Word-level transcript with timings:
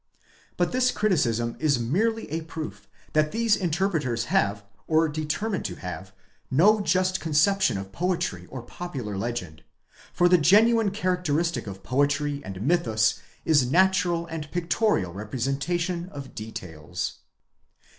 18 0.53 0.53
But 0.57 0.71
this 0.71 0.89
criticism 0.89 1.55
is 1.59 1.77
merely 1.77 2.27
a 2.31 2.41
proof 2.41 2.87
that 3.13 3.31
these 3.31 3.55
interpreters 3.55 4.25
have, 4.33 4.65
or 4.87 5.07
determine 5.07 5.61
to 5.61 5.75
have, 5.75 6.11
no 6.49 6.79
just 6.81 7.19
conception 7.19 7.77
of 7.77 7.91
poetry 7.91 8.47
or 8.47 8.63
popular 8.63 9.15
legend; 9.15 9.61
for 10.11 10.27
the 10.27 10.39
genuine 10.39 10.89
characteristic 10.89 11.67
of 11.67 11.83
poetry 11.83 12.41
and 12.43 12.63
mythus 12.63 13.19
is 13.45 13.69
natural 13.69 14.25
and 14.25 14.49
pictorial 14.49 15.13
representation 15.13 16.09
of 16.09 16.33
details. 16.33 17.19